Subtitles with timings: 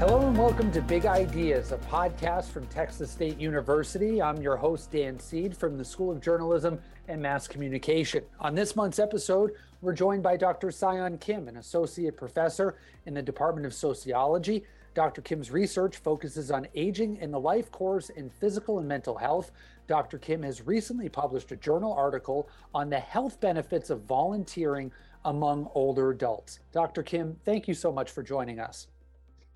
[0.00, 4.22] Hello and welcome to Big Ideas, a podcast from Texas State University.
[4.22, 6.78] I'm your host, Dan Seed from the School of Journalism
[7.08, 8.24] and Mass Communication.
[8.40, 10.68] On this month's episode, we're joined by Dr.
[10.68, 14.64] Seoyoun Kim, an associate professor in the Department of Sociology.
[14.94, 15.20] Dr.
[15.20, 19.50] Kim's research focuses on aging in the life course in physical and mental health.
[19.86, 20.16] Dr.
[20.16, 24.92] Kim has recently published a journal article on the health benefits of volunteering
[25.26, 26.60] among older adults.
[26.72, 27.02] Dr.
[27.02, 28.86] Kim, thank you so much for joining us.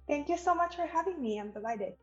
[0.07, 1.39] Thank you so much for having me.
[1.39, 1.95] I'm delighted.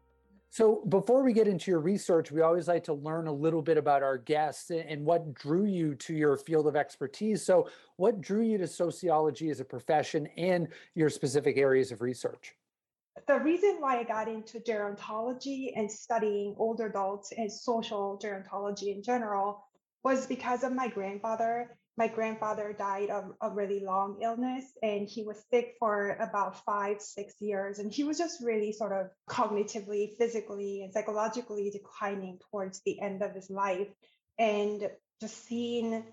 [0.50, 3.78] So, before we get into your research, we always like to learn a little bit
[3.78, 7.46] about our guests and what drew you to your field of expertise.
[7.46, 12.54] So, what drew you to sociology as a profession and your specific areas of research?
[13.28, 19.02] The reason why I got into gerontology and studying older adults and social gerontology in
[19.02, 19.64] general
[20.04, 25.22] was because of my grandfather my grandfather died of a really long illness and he
[25.22, 27.78] was sick for about five, six years.
[27.78, 33.22] And he was just really sort of cognitively, physically, and psychologically declining towards the end
[33.22, 33.90] of his life.
[34.40, 34.90] And
[35.22, 36.04] just seeing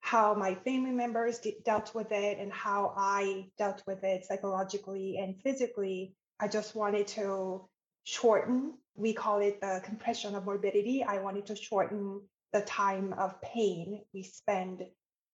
[0.00, 5.40] how my family members dealt with it and how I dealt with it psychologically and
[5.42, 7.70] physically, I just wanted to
[8.04, 8.74] shorten.
[8.96, 11.02] We call it the compression of morbidity.
[11.02, 12.20] I wanted to shorten
[12.52, 14.84] the time of pain we spend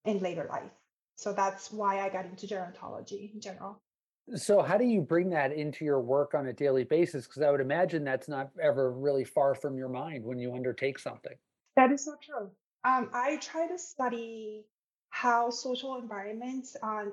[0.09, 0.71] in later life.
[1.17, 3.81] So that's why I got into gerontology in general.
[4.35, 7.27] So, how do you bring that into your work on a daily basis?
[7.27, 10.99] Because I would imagine that's not ever really far from your mind when you undertake
[10.99, 11.33] something.
[11.77, 12.51] That is so true.
[12.85, 14.67] Um, I try to study
[15.11, 17.07] how social environments, uh,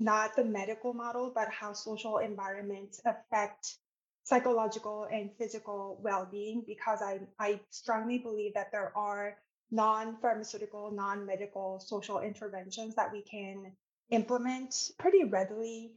[0.00, 3.76] not the medical model, but how social environments affect
[4.24, 9.36] psychological and physical well being, because I, I strongly believe that there are
[9.74, 13.72] non pharmaceutical, non medical social interventions that we can
[14.10, 15.92] implement pretty readily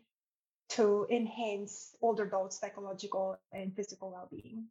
[0.70, 4.66] to enhance older adults' psychological and physical well being.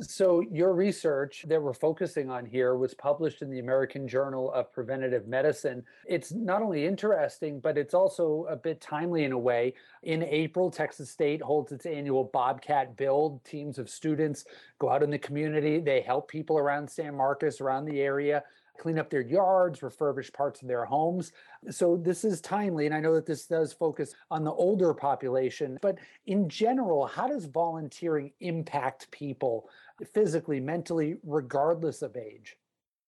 [0.00, 4.72] So, your research that we're focusing on here was published in the American Journal of
[4.72, 5.84] Preventive Medicine.
[6.06, 9.74] It's not only interesting, but it's also a bit timely in a way.
[10.02, 13.44] In April, Texas State holds its annual Bobcat Build.
[13.44, 14.46] Teams of students
[14.78, 18.42] go out in the community, they help people around San Marcos, around the area,
[18.78, 21.32] clean up their yards, refurbish parts of their homes.
[21.70, 22.86] So this is timely.
[22.86, 25.78] And I know that this does focus on the older population.
[25.80, 29.68] But in general, how does volunteering impact people
[30.08, 32.56] physically, mentally, regardless of age?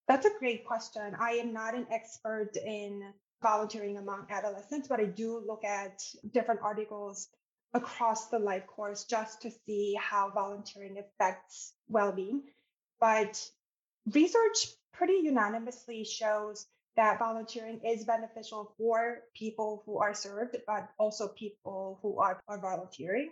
[0.07, 1.15] That's a great question.
[1.19, 6.61] I am not an expert in volunteering among adolescents, but I do look at different
[6.61, 7.29] articles
[7.73, 12.43] across the life course just to see how volunteering affects well being.
[12.99, 13.43] But
[14.13, 21.27] research pretty unanimously shows that volunteering is beneficial for people who are served, but also
[21.27, 23.31] people who are, are volunteering.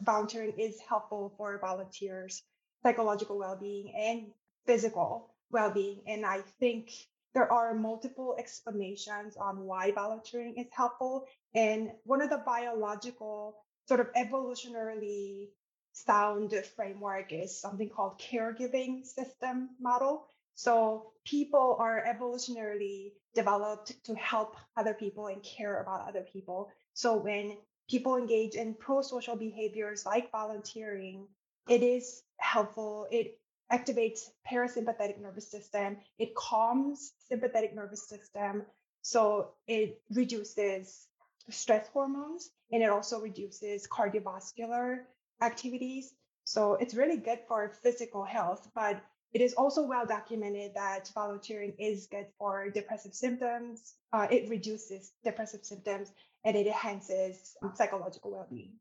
[0.00, 2.42] Volunteering is helpful for volunteers'
[2.82, 4.32] psychological well being and
[4.66, 6.02] physical well being.
[6.06, 6.90] And I think
[7.34, 11.26] there are multiple explanations on why volunteering is helpful.
[11.54, 13.56] And one of the biological,
[13.88, 15.48] sort of evolutionarily
[15.92, 24.56] sound framework is something called caregiving system model so people are evolutionarily developed to help
[24.76, 26.70] other people and care about other people.
[26.94, 27.56] So when
[27.88, 31.26] people engage in pro-social behaviors like volunteering,
[31.68, 33.06] it is helpful.
[33.10, 33.38] It
[33.72, 35.96] activates parasympathetic nervous system.
[36.18, 38.64] It calms sympathetic nervous system.
[39.02, 41.06] So it reduces
[41.50, 45.00] stress hormones and it also reduces cardiovascular
[45.40, 46.14] activities.
[46.44, 49.02] So it's really good for physical health, but
[49.32, 53.94] it is also well documented that volunteering is good for depressive symptoms.
[54.12, 56.12] Uh, it reduces depressive symptoms
[56.44, 58.72] and it enhances um, psychological well being,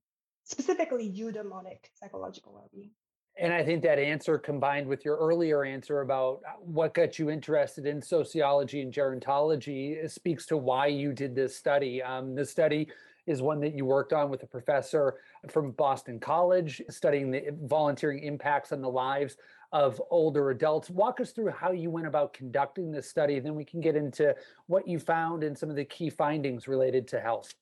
[0.52, 2.92] specifically eudaimonic psychological well being.
[3.40, 7.30] And I think that answer combined with your earlier answer about uh, what got you
[7.30, 12.04] interested in sociology and gerontology speaks to why you did this study.
[12.04, 12.90] Um, the study
[13.28, 15.16] is one that you worked on with a professor
[15.50, 19.38] from Boston College, studying the volunteering impacts on the lives
[19.72, 20.90] of older adults.
[20.90, 24.36] Walk us through how you went about conducting this study, then we can get into
[24.68, 27.54] what you found and some of the key findings related to health.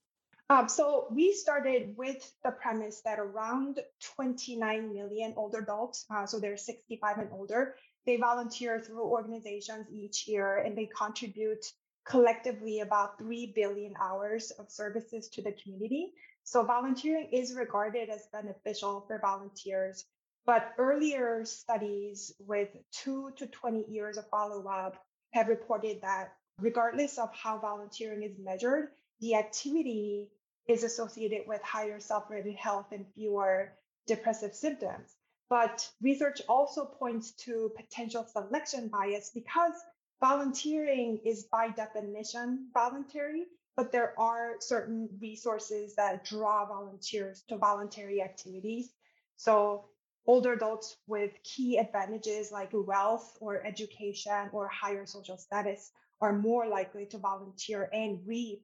[0.52, 3.82] Um, so we started with the premise that around
[4.16, 7.76] 29 million older adults, uh, so they're 65 and older,
[8.08, 11.72] they volunteer through organizations each year and they contribute
[12.04, 16.14] collectively about 3 billion hours of services to the community.
[16.44, 20.06] So volunteering is regarded as beneficial for volunteers.
[20.48, 27.20] But earlier studies with two to 20 years of follow up have reported that regardless
[27.20, 28.88] of how volunteering is measured,
[29.20, 30.30] the activity
[30.70, 33.74] is associated with higher self rated health and fewer
[34.06, 35.16] depressive symptoms.
[35.50, 39.74] But research also points to potential selection bias because
[40.22, 48.22] volunteering is by definition voluntary, but there are certain resources that draw volunteers to voluntary
[48.22, 48.92] activities.
[49.38, 49.86] So
[50.28, 56.68] older adults with key advantages like wealth or education or higher social status are more
[56.68, 58.64] likely to volunteer and reap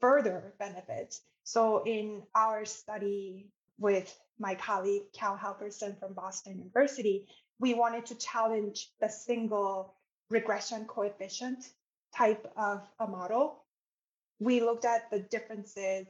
[0.00, 1.22] further benefits.
[1.44, 7.26] So in our study with my colleague Cal Halvorsen from Boston University,
[7.58, 9.94] we wanted to challenge the single
[10.30, 11.64] regression coefficient
[12.16, 13.64] type of a model.
[14.38, 16.06] We looked at the differences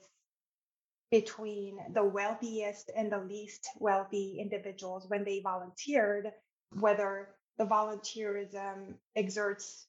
[1.11, 6.33] between the wealthiest and the least wealthy individuals when they volunteered,
[6.79, 9.87] whether the volunteerism exerts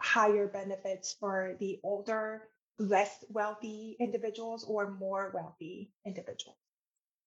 [0.00, 2.48] higher benefits for the older,
[2.78, 6.56] less wealthy individuals or more wealthy individuals.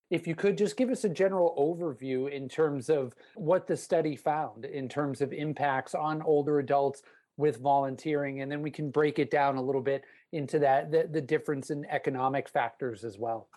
[0.10, 4.16] If you could just give us a general overview in terms of what the study
[4.16, 7.02] found in terms of impacts on older adults
[7.36, 11.08] with volunteering, and then we can break it down a little bit into that the,
[11.12, 13.50] the difference in economic factors as well.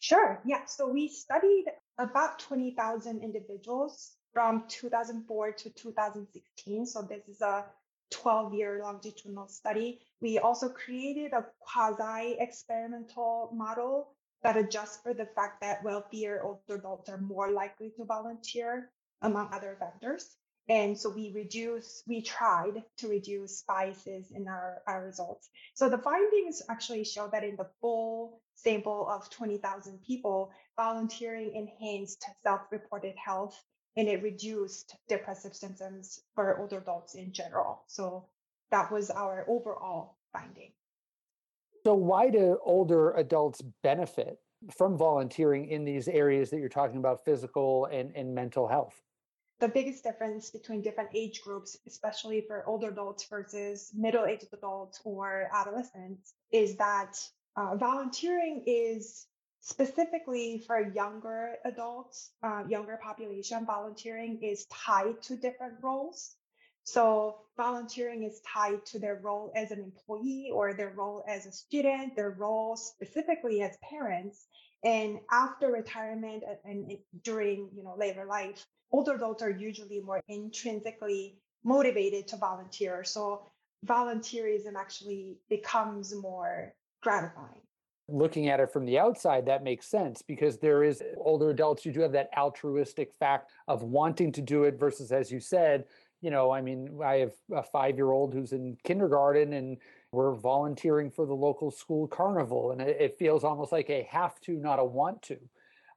[0.00, 0.40] Sure.
[0.46, 0.64] Yeah.
[0.64, 1.66] So we studied
[1.98, 6.86] about 20,000 individuals from 2004 to 2016.
[6.86, 7.66] So this is a
[8.10, 10.00] 12 year longitudinal study.
[10.20, 16.76] We also created a quasi experimental model that adjusts for the fact that wealthier older
[16.76, 18.90] adults are more likely to volunteer,
[19.22, 20.36] among other factors.
[20.68, 25.50] And so we reduce, we tried to reduce biases in our, our results.
[25.74, 32.24] So the findings actually show that in the full sample of 20,000 people, volunteering enhanced
[32.44, 33.60] self-reported health
[33.96, 37.82] and it reduced depressive symptoms for older adults in general.
[37.86, 38.26] So
[38.70, 40.72] that was our overall finding.
[41.84, 44.38] So, why do older adults benefit
[44.76, 49.00] from volunteering in these areas that you're talking about, physical and, and mental health?
[49.60, 55.00] The biggest difference between different age groups, especially for older adults versus middle aged adults
[55.04, 57.18] or adolescents, is that
[57.56, 59.26] uh, volunteering is
[59.60, 66.34] specifically for younger adults, uh, younger population, volunteering is tied to different roles.
[66.84, 71.52] So volunteering is tied to their role as an employee or their role as a
[71.52, 74.46] student, their role specifically as parents.
[74.82, 80.22] And after retirement and, and during you know later life, older adults are usually more
[80.26, 83.04] intrinsically motivated to volunteer.
[83.04, 83.42] So
[83.86, 87.60] volunteerism actually becomes more gratifying
[88.10, 91.92] looking at it from the outside, that makes sense because there is older adults, you
[91.92, 95.84] do have that altruistic fact of wanting to do it versus, as you said,
[96.20, 99.78] you know, I mean, I have a five year old who's in kindergarten and
[100.12, 102.72] we're volunteering for the local school carnival.
[102.72, 105.38] And it, feels almost like a have to, not a want to.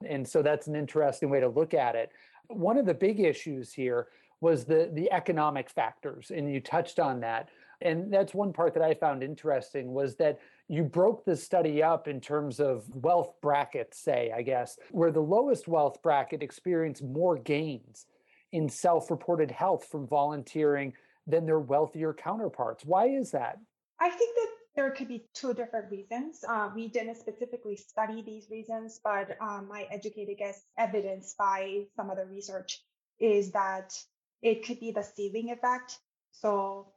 [0.06, 2.12] And so that's an interesting way to look at it.
[2.48, 4.08] One of the big issues here
[4.42, 7.48] was the, the economic factors, and you touched on that.
[7.82, 12.08] And that's one part that I found interesting was that you broke the study up
[12.08, 17.38] in terms of wealth brackets, say, I guess, where the lowest wealth bracket experienced more
[17.38, 18.06] gains
[18.52, 20.94] in self reported health from volunteering
[21.28, 22.86] than their wealthier counterparts.
[22.86, 23.58] Why is that?
[24.00, 26.44] I think that there could be two different reasons.
[26.48, 32.10] Uh, we didn't specifically study these reasons, but um, my educated guess, evidence by some
[32.10, 32.82] other research,
[33.20, 33.94] is that
[34.42, 36.00] it could be the ceiling effect.
[36.32, 36.88] So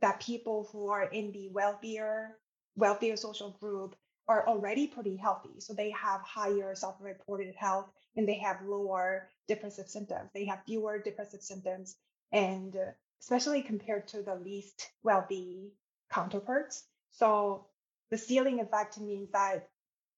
[0.00, 2.36] that people who are in the wealthier,
[2.76, 3.96] wealthier social group
[4.28, 5.60] are already pretty healthy.
[5.60, 10.30] So they have higher self-reported health and they have lower depressive symptoms.
[10.34, 11.96] They have fewer depressive symptoms,
[12.32, 15.72] and uh, especially compared to the least wealthy
[16.10, 16.84] counterparts.
[17.12, 17.66] So
[18.10, 19.68] the ceiling effect means that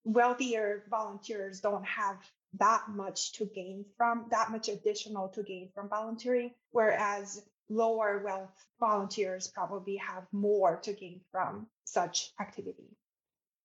[0.05, 2.17] wealthier volunteers don't have
[2.55, 8.67] that much to gain from that much additional to gain from volunteering, whereas lower wealth
[8.81, 12.97] volunteers probably have more to gain from such activity.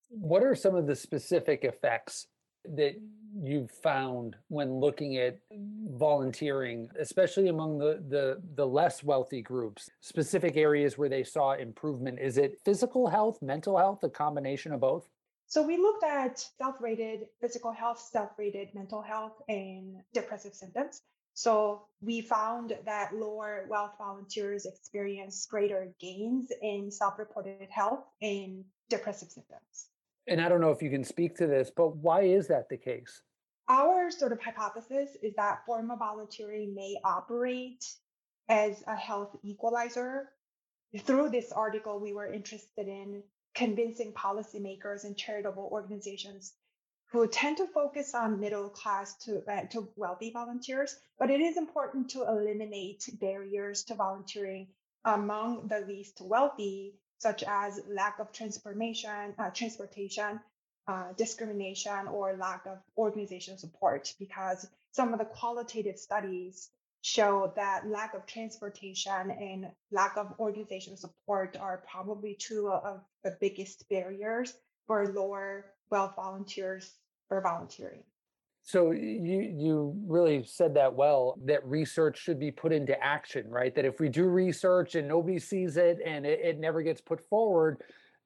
[0.10, 2.28] What are some of the specific effects
[2.66, 2.96] that
[3.42, 5.40] you've found when looking at
[5.92, 12.20] volunteering, especially among the, the, the less wealthy groups, specific areas where they saw improvement?
[12.20, 15.10] Is it physical health, mental health, a combination of both?
[15.48, 21.02] So we looked at self-rated physical health, self-rated mental health, and depressive symptoms.
[21.34, 29.30] So we found that lower wealth volunteers experience greater gains in self-reported health and depressive
[29.30, 29.88] symptoms.
[30.28, 32.78] And I don't know if you can speak to this, but why is that the
[32.78, 33.22] case?
[33.68, 37.86] Our sort of hypothesis is that formal volunteering may operate
[38.50, 40.30] as a health equalizer.
[41.00, 43.24] Through this article, we were interested in
[43.56, 46.54] convincing policymakers and charitable organizations
[47.14, 51.58] who tend to focus on middle class to, uh, to wealthy volunteers, but it is
[51.58, 54.68] important to eliminate barriers to volunteering
[55.06, 60.40] among the least wealthy, such as lack of transportation, uh, transportation,
[60.88, 66.70] uh, discrimination, or lack of organizational support, because some of the qualitative studies
[67.02, 73.38] show that lack of transportation and lack of organizational support are probably two of the
[73.40, 74.52] biggest barriers
[74.88, 76.92] for lower wealth volunteers
[77.28, 78.04] for volunteering.
[78.66, 83.76] So you you really said that well that research should be put into action, right?
[83.76, 87.20] That if we do research and nobody sees it and it, it never gets put
[87.28, 87.82] forward,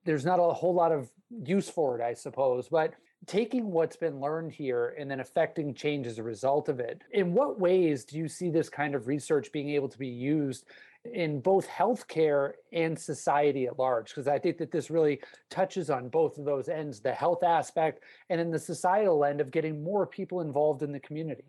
[0.06, 1.10] there's not a whole lot of
[1.44, 2.70] use for it, I suppose.
[2.70, 2.94] But
[3.26, 7.34] taking what's been learned here and then affecting change as a result of it, in
[7.34, 10.66] what ways do you see this kind of research being able to be used
[11.14, 16.10] in both healthcare and society at large because i think that this really touches on
[16.10, 20.06] both of those ends the health aspect and in the societal end of getting more
[20.06, 21.46] people involved in the community.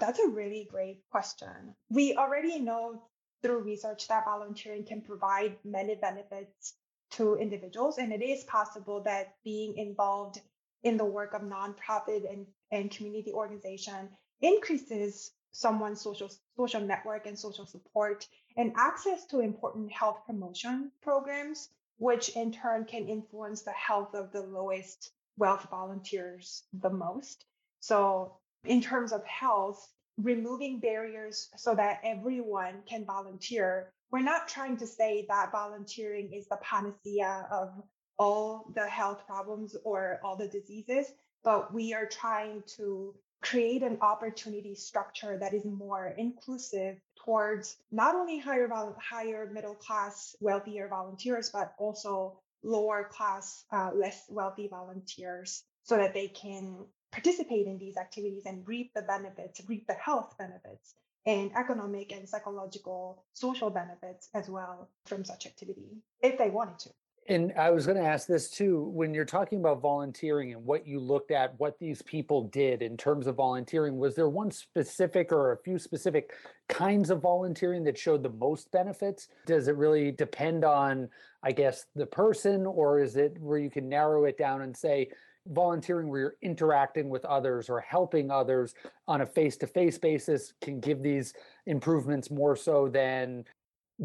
[0.00, 1.74] That's a really great question.
[1.88, 3.02] We already know
[3.42, 6.74] through research that volunteering can provide many benefits
[7.12, 10.40] to individuals and it is possible that being involved
[10.82, 14.08] in the work of nonprofit and, and community organization
[14.40, 21.68] increases someone's social social network and social support and access to important health promotion programs
[21.98, 27.44] which in turn can influence the health of the lowest wealth volunteers the most.
[27.78, 34.76] So in terms of health removing barriers so that everyone can volunteer we're not trying
[34.76, 37.70] to say that volunteering is the panacea of
[38.16, 41.06] all the health problems or all the diseases
[41.42, 43.12] but we are trying to
[43.44, 50.34] create an opportunity structure that is more inclusive towards not only higher higher middle class
[50.40, 57.66] wealthier volunteers but also lower class uh, less wealthy volunteers so that they can participate
[57.66, 60.94] in these activities and reap the benefits reap the health benefits
[61.26, 66.90] and economic and psychological social benefits as well from such activity if they wanted to
[67.28, 68.90] and I was going to ask this too.
[68.92, 72.96] When you're talking about volunteering and what you looked at, what these people did in
[72.96, 76.32] terms of volunteering, was there one specific or a few specific
[76.68, 79.28] kinds of volunteering that showed the most benefits?
[79.46, 81.08] Does it really depend on,
[81.42, 85.08] I guess, the person, or is it where you can narrow it down and say,
[85.48, 88.74] volunteering where you're interacting with others or helping others
[89.06, 91.34] on a face to face basis can give these
[91.66, 93.44] improvements more so than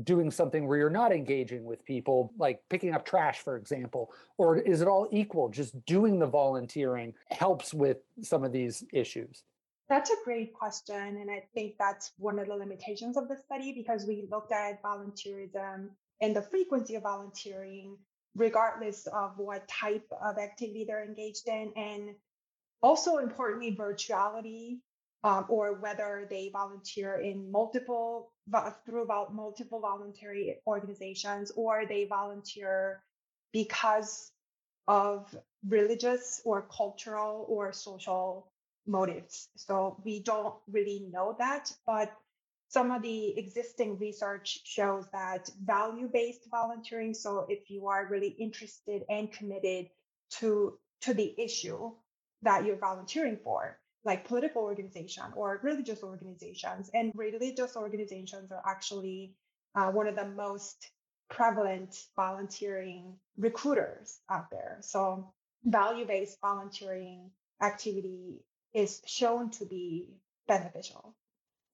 [0.04, 4.12] doing something where you're not engaging with people, like picking up trash, for example?
[4.38, 5.50] Or is it all equal?
[5.50, 9.44] Just doing the volunteering helps with some of these issues?
[9.90, 11.18] That's a great question.
[11.20, 14.84] And I think that's one of the limitations of the study because we looked at
[14.84, 15.90] volunteerism
[16.22, 17.98] and the frequency of volunteering,
[18.36, 21.74] regardless of what type of activity they're engaged in.
[21.76, 22.16] And
[22.84, 24.78] also, importantly, virtuality
[25.24, 28.32] um, or whether they volunteer in multiple
[28.86, 33.04] through multiple voluntary organizations or they volunteer
[33.54, 34.32] because
[34.88, 35.36] of
[35.68, 38.52] religious or cultural or social
[38.88, 39.50] motives.
[39.56, 42.12] So we don't really know that, but
[42.70, 48.36] some of the existing research shows that value based volunteering, so if you are really
[48.40, 49.90] interested and committed
[50.40, 51.92] to, to the issue
[52.44, 56.90] that you're volunteering for, like political organization or religious organizations.
[56.94, 59.34] And religious organizations are actually
[59.76, 60.92] uh, one of the most
[61.30, 64.78] prevalent volunteering recruiters out there.
[64.82, 65.32] So
[65.64, 67.30] value-based volunteering
[67.62, 68.42] activity
[68.74, 70.10] is shown to be
[70.48, 71.16] beneficial.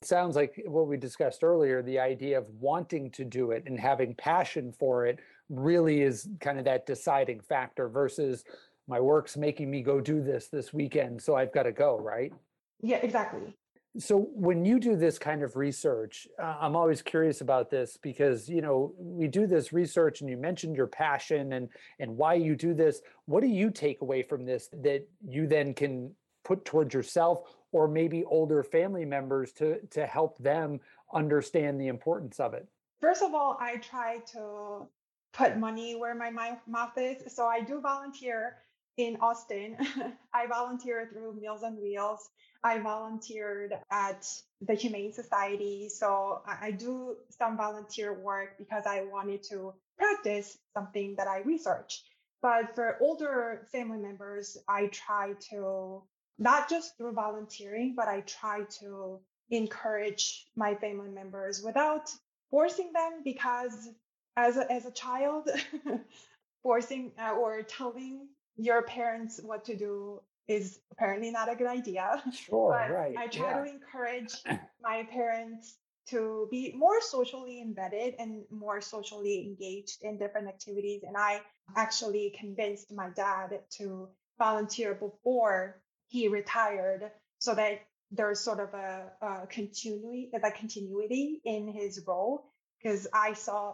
[0.01, 3.79] It sounds like what we discussed earlier, the idea of wanting to do it and
[3.79, 8.43] having passion for it really is kind of that deciding factor versus
[8.87, 12.33] my work's making me go do this this weekend, so I've got to go, right?
[12.81, 13.55] Yeah, exactly.
[13.97, 18.49] So when you do this kind of research, uh, I'm always curious about this because
[18.49, 22.55] you know we do this research, and you mentioned your passion and and why you
[22.55, 23.01] do this.
[23.25, 26.13] What do you take away from this that you then can
[26.43, 30.79] put towards yourself or maybe older family members to to help them
[31.13, 32.67] understand the importance of it?
[32.99, 34.87] First of all, I try to
[35.31, 36.31] put money where my
[36.67, 37.33] mouth is.
[37.33, 38.57] So I do volunteer
[38.97, 39.77] in Austin.
[40.33, 42.29] I volunteer through Meals on Wheels.
[42.63, 44.27] I volunteered at
[44.61, 45.89] the Humane Society.
[45.89, 52.03] So I do some volunteer work because I wanted to practice something that I research.
[52.41, 56.03] But for older family members, I try to
[56.37, 62.11] not just through volunteering, but I try to encourage my family members without
[62.49, 63.89] forcing them because
[64.35, 65.49] as a, as a child
[66.63, 72.21] forcing uh, or telling your parents what to do is apparently not a good idea.
[72.33, 73.15] Sure, right.
[73.17, 73.63] I try yeah.
[73.63, 74.33] to encourage
[74.81, 81.01] my parents to be more socially embedded and more socially engaged in different activities.
[81.05, 81.41] And I
[81.75, 84.07] actually convinced my dad to
[84.37, 87.81] volunteer before he retired so that
[88.11, 92.51] there's sort of a, a continuity, a continuity in his role.
[92.81, 93.73] Because I saw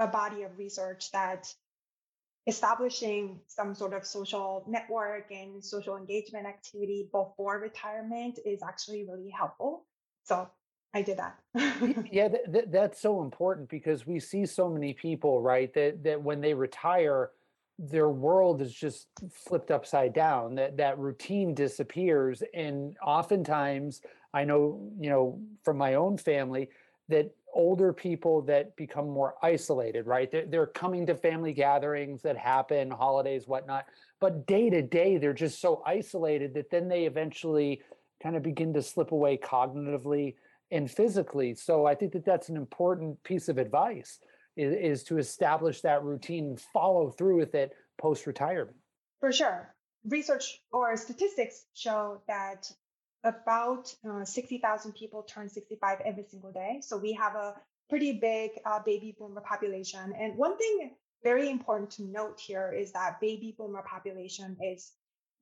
[0.00, 1.54] a body of research that
[2.48, 9.30] establishing some sort of social network and social engagement activity before retirement is actually really
[9.30, 9.84] helpful.
[10.24, 10.48] So
[10.94, 11.38] I did that.
[12.10, 16.20] yeah, th- th- that's so important because we see so many people, right, that that
[16.20, 17.30] when they retire,
[17.78, 20.54] their world is just flipped upside down.
[20.54, 24.00] That that routine disappears, and oftentimes,
[24.32, 26.70] I know, you know, from my own family,
[27.10, 30.30] that older people that become more isolated, right?
[30.30, 33.86] They're, they're coming to family gatherings that happen, holidays, whatnot,
[34.20, 37.82] but day to day, they're just so isolated that then they eventually
[38.22, 40.34] kind of begin to slip away cognitively
[40.70, 41.54] and physically.
[41.54, 44.18] So I think that that's an important piece of advice
[44.56, 48.76] is, is to establish that routine and follow through with it post retirement.
[49.20, 49.74] For sure.
[50.04, 52.70] Research or statistics show that
[53.24, 56.80] about uh, 60,000 people turn 65 every single day.
[56.82, 57.54] So we have a
[57.88, 60.12] pretty big uh, baby boomer population.
[60.18, 60.90] And one thing
[61.22, 64.92] very important to note here is that baby boomer population is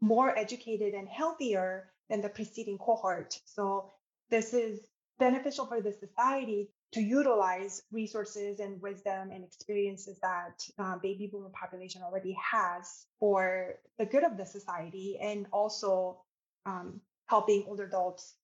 [0.00, 3.38] more educated and healthier than the preceding cohort.
[3.44, 3.92] So
[4.30, 4.80] this is
[5.18, 11.50] beneficial for the society to utilize resources and wisdom and experiences that uh, baby boomer
[11.50, 16.20] population already has for the good of the society and also
[16.64, 18.34] um, helping older adults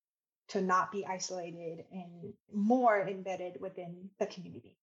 [0.48, 4.76] to not be isolated and more embedded within the community.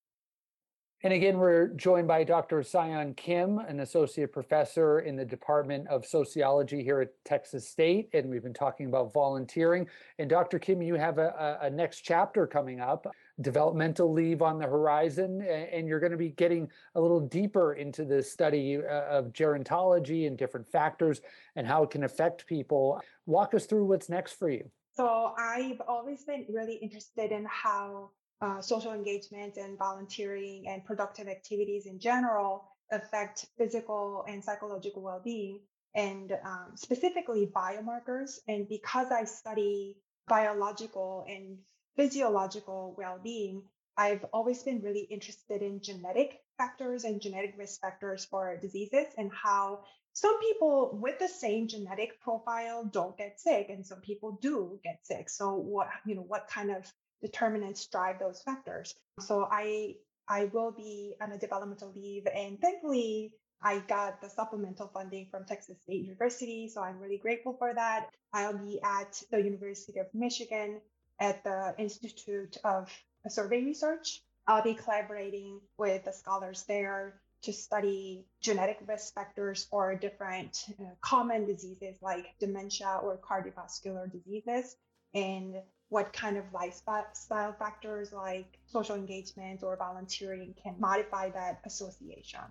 [1.01, 2.59] And again, we're joined by Dr.
[2.59, 8.09] Seoyoun Kim, an associate professor in the Department of Sociology here at Texas State.
[8.13, 9.87] And we've been talking about volunteering.
[10.17, 10.59] And Dr.
[10.59, 13.07] Kim, you have a, a next chapter coming up,
[13.41, 15.41] developmental leave on the horizon.
[15.41, 20.27] And you're going to be getting a little deeper into the study uh, of gerontology
[20.27, 21.21] and different factors
[21.55, 23.01] and how it can affect people.
[23.25, 24.69] Walk us through what's next for you.
[24.93, 31.27] So I've always been really interested in how uh, social engagement and volunteering and productive
[31.27, 35.59] activities in general affect physical and psychological well-being
[35.95, 39.97] and um, specifically biomarkers and because i study
[40.27, 41.57] biological and
[41.99, 43.61] physiological well-being
[43.97, 49.31] i've always been really interested in genetic factors and genetic risk factors for diseases and
[49.33, 49.79] how
[50.13, 54.99] some people with the same genetic profile don't get sick and some people do get
[55.03, 58.95] sick so what you know what kind of determinants drive those factors.
[59.19, 59.95] So I
[60.27, 65.45] I will be on a developmental leave, and thankfully I got the supplemental funding from
[65.45, 68.09] Texas State University, so I'm really grateful for that.
[68.31, 70.81] I'll be at the University of Michigan
[71.19, 72.89] at the Institute of
[73.27, 74.21] Survey Research.
[74.47, 80.83] I'll be collaborating with the scholars there to study genetic risk factors for different uh,
[81.01, 84.75] common diseases like dementia or cardiovascular diseases
[85.13, 85.55] and
[85.89, 92.41] what kind of lifestyle factors like social engagement or volunteering can modify that association.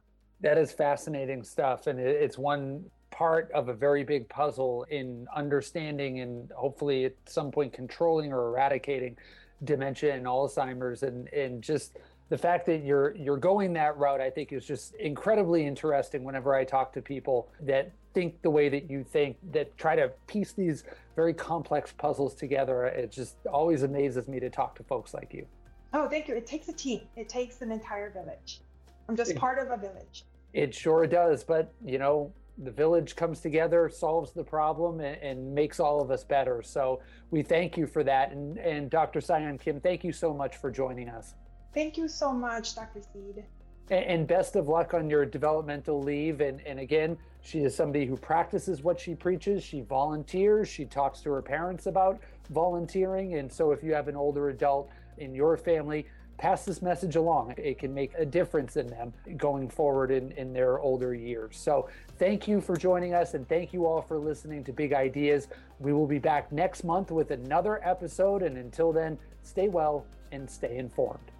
[0.40, 1.86] That is fascinating stuff.
[1.86, 7.50] And it's one part of a very big puzzle in understanding and hopefully at some
[7.50, 9.16] point controlling or eradicating
[9.64, 11.02] dementia and Alzheimer's.
[11.02, 11.96] And, and just
[12.28, 16.54] the fact that you're you're going that route i think is just incredibly interesting whenever
[16.54, 20.52] i talk to people that think the way that you think that try to piece
[20.52, 22.86] these very complex puzzles together.
[22.86, 25.46] It just always amazes me to talk to folks like you.
[25.92, 26.34] Oh thank you.
[26.34, 27.02] It takes a team.
[27.16, 28.60] It takes an entire village.
[29.08, 30.24] I'm just part of a village.
[30.52, 31.44] It sure does.
[31.44, 32.32] But you know
[32.64, 37.00] the village comes together solves the problem and, and makes all of us better so
[37.30, 40.70] we thank you for that and, and dr seoyoun kim thank you so much for
[40.70, 41.34] joining us
[41.74, 43.00] Thank you so much, Dr.
[43.12, 43.44] Seed.
[43.90, 46.40] And best of luck on your developmental leave.
[46.40, 49.62] And, and again, she is somebody who practices what she preaches.
[49.62, 50.68] She volunteers.
[50.68, 53.34] She talks to her parents about volunteering.
[53.34, 56.06] And so if you have an older adult in your family,
[56.38, 57.54] pass this message along.
[57.58, 61.56] It can make a difference in them going forward in, in their older years.
[61.58, 65.48] So thank you for joining us and thank you all for listening to Big Ideas.
[65.80, 68.42] We will be back next month with another episode.
[68.42, 71.32] And until then, stay well and stay informed.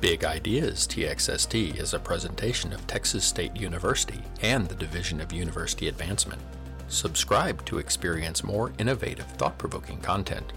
[0.00, 5.88] Big Ideas TXST is a presentation of Texas State University and the Division of University
[5.88, 6.42] Advancement.
[6.88, 10.52] Subscribe to experience more innovative, thought provoking content.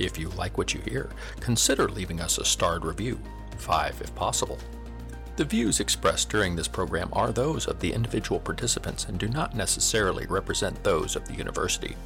[0.00, 1.10] If you like what you hear,
[1.40, 3.20] consider leaving us a starred review,
[3.58, 4.58] five if possible.
[5.36, 9.54] The views expressed during this program are those of the individual participants and do not
[9.54, 11.96] necessarily represent those of the university.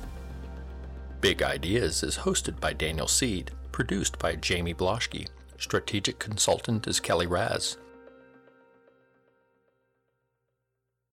[1.20, 5.28] Big Ideas is hosted by Daniel Seed, produced by Jamie Bloschke.
[5.59, 7.76] Strategic consultant is Kelly Raz.